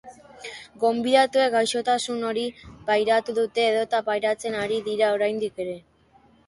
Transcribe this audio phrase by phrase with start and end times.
[0.83, 2.47] Gonbidatuek gaixotasun hori
[2.89, 5.81] pairatu dute edota pairatzen ari dira oraindik ere.